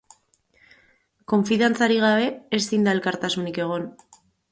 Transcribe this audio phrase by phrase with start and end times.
[1.33, 2.25] Konfidantzarik gabe
[2.61, 3.87] ezin da elkartasunik egon.